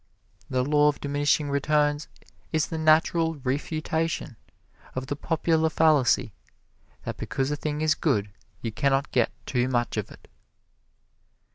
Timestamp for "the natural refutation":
2.65-4.35